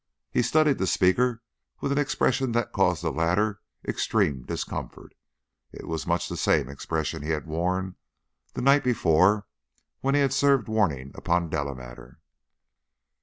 He 0.31 0.41
studied 0.41 0.79
the 0.79 0.87
speaker 0.87 1.43
with 1.79 1.91
an 1.91 1.99
expression 1.99 2.53
that 2.53 2.71
caused 2.71 3.03
the 3.03 3.11
latter 3.11 3.61
extreme 3.87 4.41
discomfort; 4.41 5.13
it 5.71 5.87
was 5.87 6.07
much 6.07 6.27
the 6.27 6.35
same 6.37 6.69
expression 6.69 7.21
he 7.21 7.29
had 7.29 7.45
worn 7.45 7.97
the 8.55 8.63
night 8.63 8.83
before 8.83 9.45
when 9.99 10.15
he 10.15 10.21
had 10.21 10.33
served 10.33 10.67
warning 10.67 11.11
upon 11.13 11.49
Delamater. 11.51 12.17